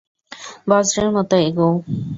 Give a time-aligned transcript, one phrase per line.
[0.69, 1.73] বজ্রের মতো এগোও!